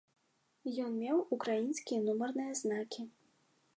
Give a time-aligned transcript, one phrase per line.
[0.85, 3.01] Ён меў украінскія нумарныя знакі.